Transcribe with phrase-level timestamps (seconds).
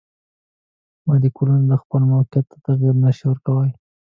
[1.05, 3.71] مالیکولونه خپل موقیعت ته تغیر نشي ورکولی.